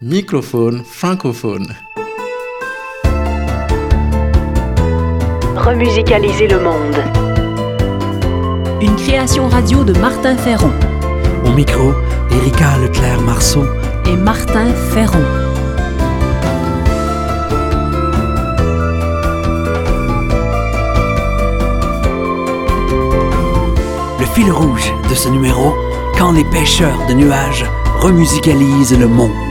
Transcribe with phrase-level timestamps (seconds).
[0.00, 1.74] Microphone francophone.
[5.56, 7.02] Remusicaliser le monde.
[8.80, 10.70] Une création radio de Martin Ferron
[11.44, 11.94] Au micro,
[12.30, 13.64] Erika Leclerc-Marceau.
[14.06, 15.24] et Martin Ferron.
[24.20, 25.74] Le fil rouge de ce numéro,
[26.16, 27.66] quand les pêcheurs de nuages
[28.00, 29.47] remusicalisent le monde.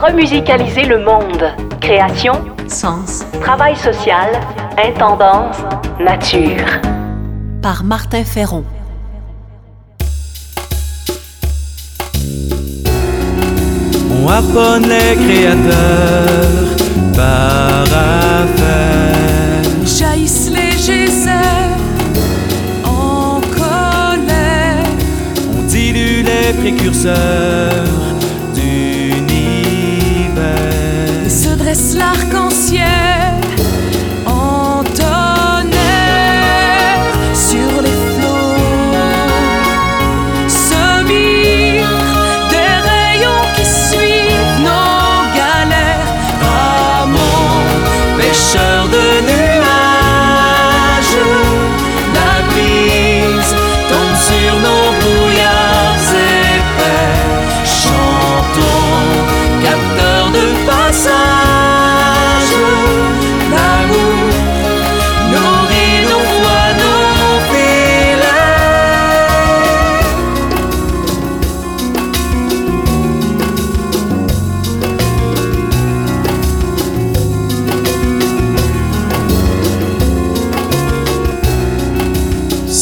[0.00, 1.44] Remusicaliser le monde.
[1.80, 2.32] Création,
[2.68, 4.30] Sens travail social,
[4.78, 5.56] intendance,
[5.98, 6.64] nature.
[7.62, 8.64] par Martin Ferron.
[14.22, 16.76] On harponne les créateurs
[17.14, 19.62] par affaire.
[19.84, 21.76] Jaillissent les geysers
[22.84, 24.84] en colère.
[25.58, 28.09] On dilue les précurseurs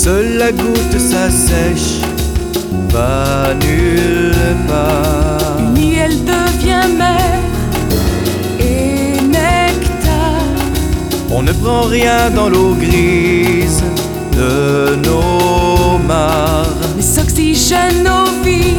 [0.08, 2.00] Seule la goutte s'assèche,
[2.88, 5.60] va nulle part.
[5.74, 7.34] Ni elle devient mer
[8.58, 10.46] et nectar.
[11.30, 13.84] On ne prend rien dans l'eau grise
[14.32, 16.88] de nos mares.
[16.96, 18.78] Mais s'oxygène nos vies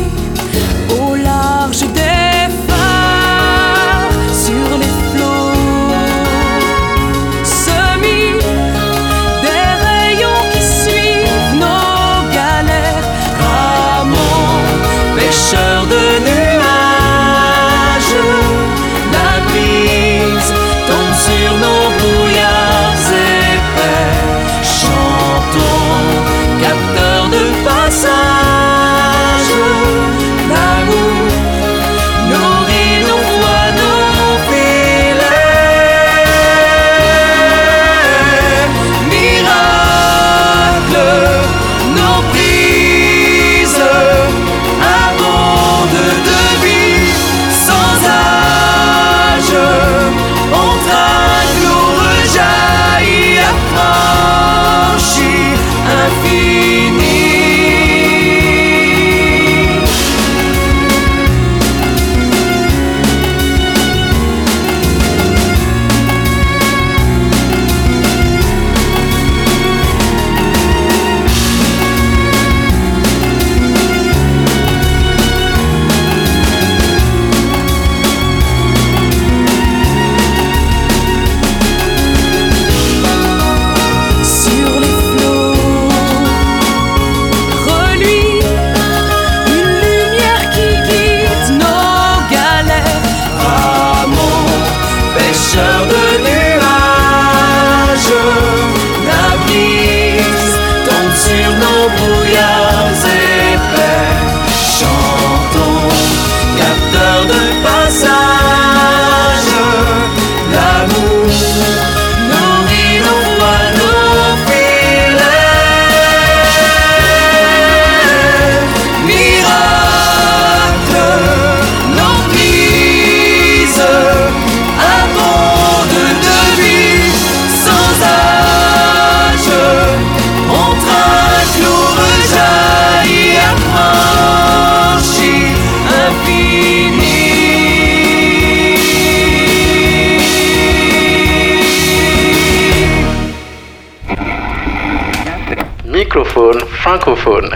[146.90, 147.52] francophone.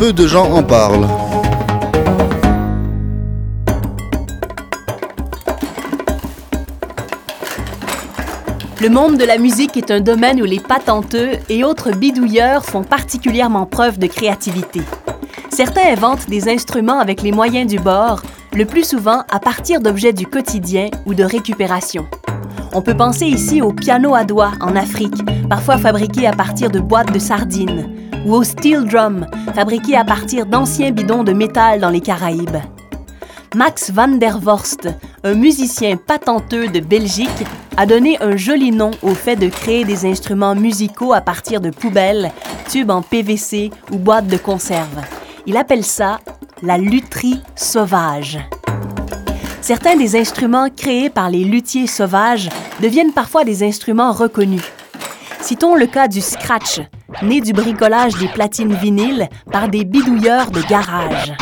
[0.00, 1.06] Peu de gens en parlent.
[8.80, 12.82] Le monde de la musique est un domaine où les patenteux et autres bidouilleurs font
[12.82, 14.80] particulièrement preuve de créativité.
[15.50, 18.22] Certains inventent des instruments avec les moyens du bord,
[18.52, 22.08] le plus souvent à partir d'objets du quotidien ou de récupération.
[22.76, 26.78] On peut penser ici au piano à doigts en Afrique, parfois fabriqué à partir de
[26.78, 27.88] boîtes de sardines,
[28.26, 32.58] ou au steel drum, fabriqué à partir d'anciens bidons de métal dans les Caraïbes.
[33.54, 34.90] Max van der Vorst,
[35.24, 37.46] un musicien patenteux de Belgique,
[37.78, 41.70] a donné un joli nom au fait de créer des instruments musicaux à partir de
[41.70, 42.30] poubelles,
[42.68, 45.00] tubes en PVC ou boîtes de conserve.
[45.46, 46.20] Il appelle ça
[46.62, 48.38] la lutherie sauvage.
[49.62, 52.50] Certains des instruments créés par les luthiers sauvages
[52.80, 54.62] deviennent parfois des instruments reconnus.
[55.40, 56.80] Citons le cas du scratch,
[57.22, 61.32] né du bricolage des platines vinyles par des bidouilleurs de garage.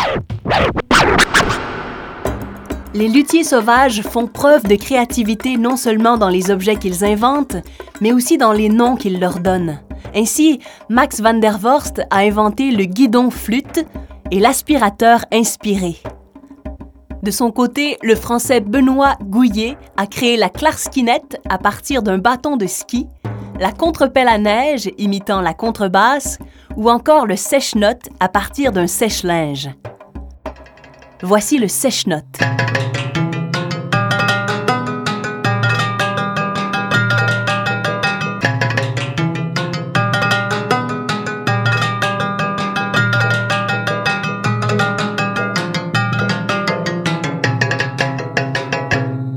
[2.93, 7.57] Les luthiers sauvages font preuve de créativité non seulement dans les objets qu'ils inventent,
[8.01, 9.81] mais aussi dans les noms qu'ils leur donnent.
[10.15, 13.85] Ainsi, Max van der Vorst a inventé le guidon flûte
[14.31, 15.97] et l'aspirateur inspiré.
[17.25, 22.59] De son côté, le français Benoît Gouillet a créé la clarskinette à partir d'un bâton
[22.59, 23.07] de ski,
[23.59, 26.39] la contrepelle à neige imitant la contrebasse
[26.77, 29.71] ou encore le sèche-note à partir d'un sèche-linge.
[31.23, 32.41] Voici le sèche-note.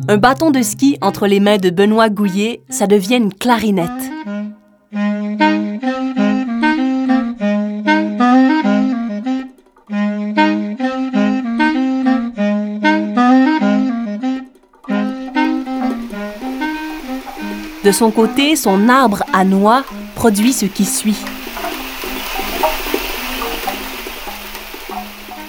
[0.10, 3.90] Un bâton de ski entre les mains de Benoît Gouillet, ça devient une clarinette.
[17.84, 19.84] De son côté, son arbre à noix
[20.16, 21.18] produit ce qui suit.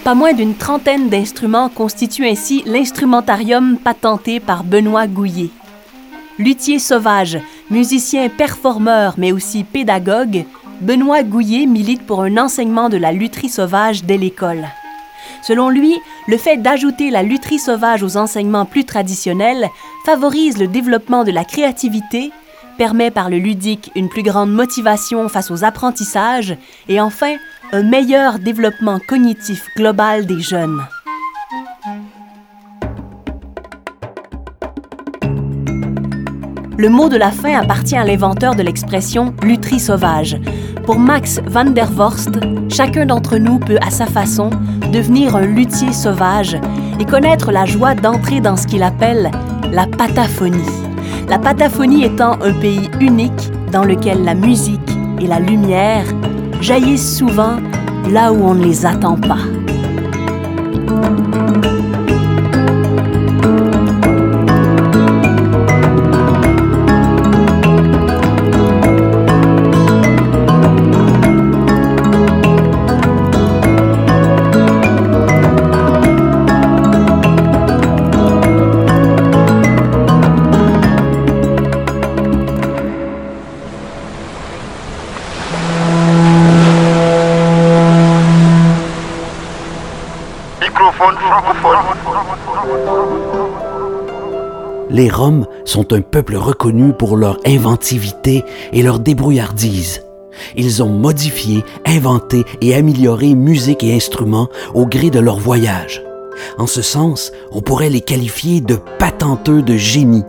[0.09, 5.51] Pas moins d'une trentaine d'instruments constituent ainsi l'instrumentarium patenté par Benoît Gouillet.
[6.39, 7.39] Luthier sauvage,
[7.69, 10.47] musicien performeur mais aussi pédagogue,
[10.81, 14.69] Benoît Gouillet milite pour un enseignement de la lutherie sauvage dès l'école.
[15.43, 15.95] Selon lui,
[16.27, 19.69] le fait d'ajouter la lutherie sauvage aux enseignements plus traditionnels
[20.07, 22.33] favorise le développement de la créativité,
[22.79, 26.57] permet par le ludique une plus grande motivation face aux apprentissages
[26.89, 27.35] et enfin
[27.73, 30.81] un meilleur développement cognitif global des jeunes.
[36.79, 40.41] Le mot de la fin appartient à l'inventeur de l'expression lutherie sauvage.
[40.85, 42.39] Pour Max van der Vorst,
[42.71, 44.49] chacun d'entre nous peut à sa façon
[44.93, 46.57] devenir un luthier sauvage
[46.99, 49.31] et connaître la joie d'entrer dans ce qu'il appelle
[49.71, 50.59] la pataphonie.
[51.29, 54.81] La pataphonie étant un pays unique dans lequel la musique
[55.21, 56.05] et la lumière
[56.61, 57.59] jaillissent souvent
[58.11, 59.39] là où on ne les attend pas.
[94.91, 100.03] Les Roms sont un peuple reconnu pour leur inventivité et leur débrouillardise.
[100.57, 106.03] Ils ont modifié, inventé et amélioré musique et instruments au gré de leur voyage.
[106.59, 110.25] En ce sens, on pourrait les qualifier de patenteux de génie.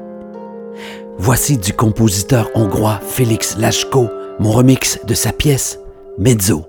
[1.17, 5.79] Voici du compositeur hongrois Félix Lachko mon remix de sa pièce
[6.17, 6.65] Mezzo.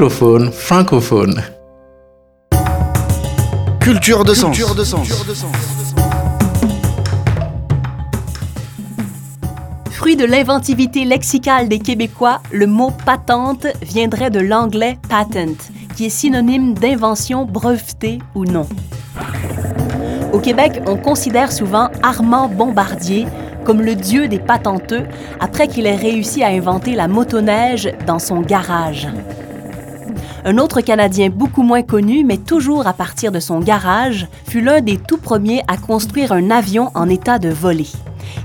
[0.00, 1.42] Microphone francophone.
[3.80, 4.58] Culture de sens.
[9.90, 16.08] Fruit de l'inventivité lexicale des Québécois, le mot patente viendrait de l'anglais patent, qui est
[16.08, 18.66] synonyme d'invention brevetée ou non.
[20.32, 23.26] Au Québec, on considère souvent Armand Bombardier
[23.66, 25.04] comme le dieu des patenteux
[25.40, 29.06] après qu'il ait réussi à inventer la motoneige dans son garage.
[30.42, 34.80] Un autre Canadien beaucoup moins connu, mais toujours à partir de son garage, fut l'un
[34.80, 37.88] des tout premiers à construire un avion en état de voler.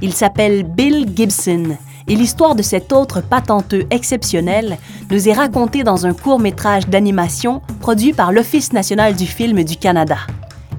[0.01, 4.77] Il s'appelle Bill Gibson, et l'histoire de cet autre patenteux exceptionnel
[5.09, 9.77] nous est racontée dans un court métrage d'animation produit par l'Office national du film du
[9.77, 10.17] Canada.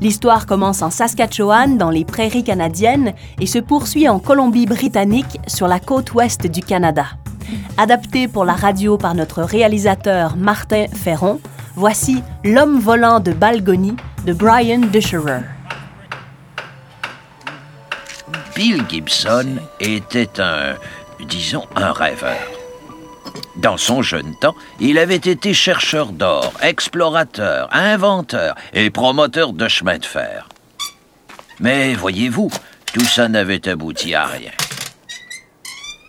[0.02, 5.80] L'histoire commence en Saskatchewan, dans les prairies canadiennes, et se poursuit en Colombie-Britannique, sur la
[5.80, 7.06] côte ouest du Canada.
[7.78, 11.40] Adapté pour la radio par notre réalisateur Martin Ferron,
[11.74, 15.42] voici L'homme volant de Balgony de Brian Dusherer.
[18.54, 20.76] Bill Gibson était un,
[21.28, 22.38] disons, un rêveur.
[23.56, 29.98] Dans son jeune temps, il avait été chercheur d'or, explorateur, inventeur et promoteur de chemin
[29.98, 30.48] de fer.
[31.60, 32.50] Mais voyez-vous,
[32.94, 34.52] tout ça n'avait abouti à rien.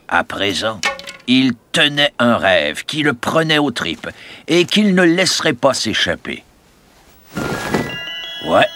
[0.07, 0.79] À présent,
[1.27, 4.09] il tenait un rêve qui le prenait aux tripes
[4.47, 6.43] et qu'il ne laisserait pas s'échapper.
[8.47, 8.67] Ouais,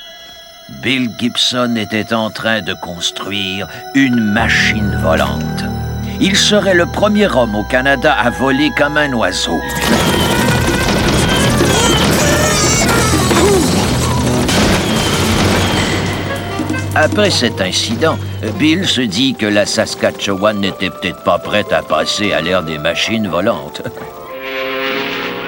[0.84, 5.64] Bill Gibson était en train de construire une machine volante.
[6.20, 9.60] Il serait le premier homme au Canada à voler comme un oiseau.
[16.96, 18.20] Après cet incident,
[18.60, 22.78] Bill se dit que la Saskatchewan n'était peut-être pas prête à passer à l'ère des
[22.78, 23.82] machines volantes.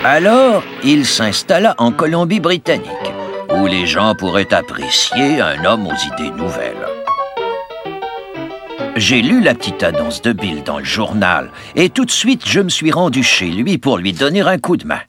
[0.05, 2.87] Alors, il s'installa en Colombie-Britannique,
[3.55, 6.87] où les gens pourraient apprécier un homme aux idées nouvelles.
[8.95, 12.59] J'ai lu la petite annonce de Bill dans le journal et tout de suite je
[12.59, 14.99] me suis rendu chez lui pour lui donner un coup de main.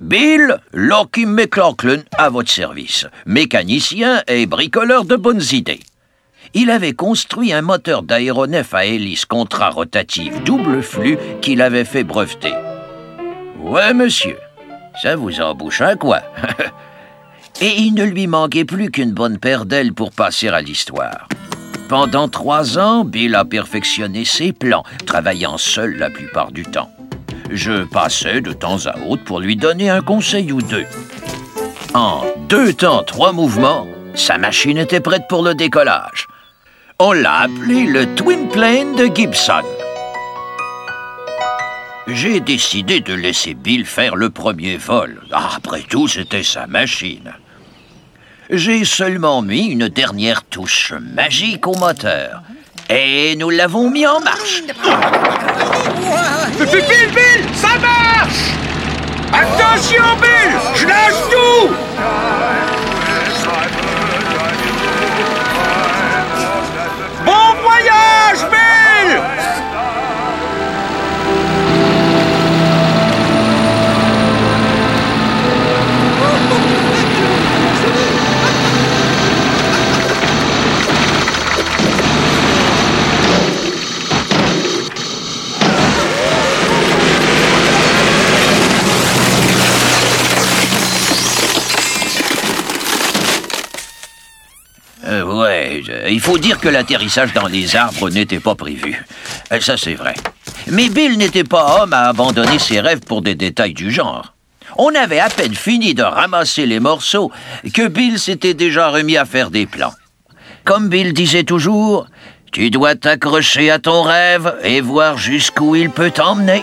[0.00, 5.80] Bill, Locky McLaughlin à votre service, mécanicien et bricoleur de bonnes idées.
[6.54, 12.54] Il avait construit un moteur d'aéronef à hélice contra-rotative double flux qu'il avait fait breveter.
[13.58, 14.36] Ouais, monsieur,
[15.00, 16.20] ça vous embouche un quoi.
[17.60, 21.28] et il ne lui manquait plus qu'une bonne paire d'ailes pour passer à l'histoire.
[21.88, 26.90] Pendant trois ans, Bill a perfectionné ses plans, travaillant seul la plupart du temps.
[27.54, 30.86] Je passais de temps à autre pour lui donner un conseil ou deux.
[31.92, 36.28] En deux temps, trois mouvements, sa machine était prête pour le décollage.
[36.98, 39.60] On l'a appelé le Twin Plane de Gibson.
[42.06, 45.20] J'ai décidé de laisser Bill faire le premier vol.
[45.30, 47.34] Après tout, c'était sa machine.
[48.48, 52.42] J'ai seulement mis une dernière touche magique au moteur.
[52.94, 54.62] Et nous l'avons mis en marche.
[56.58, 58.52] Bill, Bill, ça marche.
[59.32, 61.70] Attention, Bill Je lâche tout.
[67.24, 68.81] Bon voyage, Bill
[96.12, 99.04] il faut dire que l'atterrissage dans les arbres n'était pas prévu.
[99.52, 100.14] Euh, Ça, c'est vrai.
[100.68, 104.34] Mais Bill n'était pas homme à abandonner ses rêves pour des détails du genre.
[104.76, 107.30] On avait à peine fini de ramasser les morceaux
[107.74, 109.92] que Bill s'était déjà remis à faire des plans.
[110.64, 112.06] Comme Bill disait toujours,
[112.52, 116.62] tu dois t'accrocher à ton rêve et voir jusqu'où il peut t'emmener.